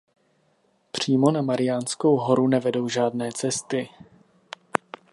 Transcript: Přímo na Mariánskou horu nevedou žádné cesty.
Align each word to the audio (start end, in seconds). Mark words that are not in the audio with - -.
Přímo 0.91 1.31
na 1.31 1.41
Mariánskou 1.41 2.15
horu 2.17 2.47
nevedou 2.47 2.89
žádné 2.89 3.31
cesty. 3.31 3.89